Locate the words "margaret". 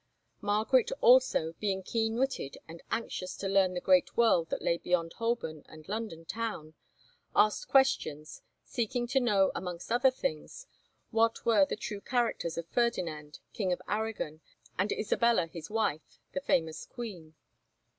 0.41-0.91